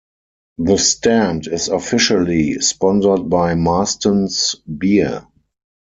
The 0.57 0.77
stand 0.79 1.45
is 1.45 1.67
officially 1.67 2.55
sponsored 2.55 3.29
by 3.29 3.53
Marston's 3.53 4.55
beer. 4.55 5.27